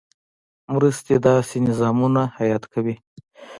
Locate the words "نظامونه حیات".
1.67-2.63